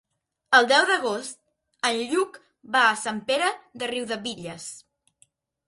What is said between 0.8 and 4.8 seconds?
d'agost en Lluc va a Sant Pere de Riudebitlles.